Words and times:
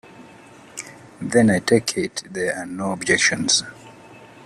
Then 1.21 1.51
I 1.51 1.59
take 1.59 1.95
it 1.95 2.23
there 2.33 2.57
are 2.57 2.65
no 2.65 2.91
objections. 2.91 3.61